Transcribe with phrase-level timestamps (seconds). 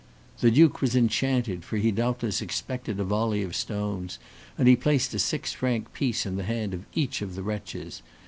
[0.39, 4.17] The duke was enchanted, for he doubtless expected a volley of stones,
[4.57, 8.01] and he placed a six franc piece in the hand of each of the wretches.